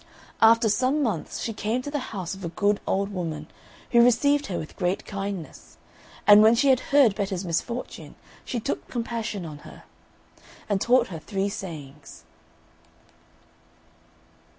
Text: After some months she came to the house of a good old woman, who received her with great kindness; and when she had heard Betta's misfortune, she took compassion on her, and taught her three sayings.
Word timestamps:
After 0.41 0.67
some 0.67 1.03
months 1.03 1.41
she 1.41 1.53
came 1.53 1.83
to 1.83 1.91
the 1.91 1.99
house 2.09 2.33
of 2.33 2.43
a 2.43 2.49
good 2.49 2.79
old 2.87 3.11
woman, 3.13 3.45
who 3.91 4.03
received 4.03 4.47
her 4.47 4.57
with 4.57 4.75
great 4.75 5.05
kindness; 5.05 5.77
and 6.25 6.41
when 6.41 6.55
she 6.55 6.69
had 6.69 6.79
heard 6.89 7.13
Betta's 7.13 7.45
misfortune, 7.45 8.15
she 8.43 8.59
took 8.59 8.87
compassion 8.87 9.45
on 9.45 9.59
her, 9.59 9.83
and 10.67 10.81
taught 10.81 11.09
her 11.09 11.19
three 11.19 11.49
sayings. 11.49 12.23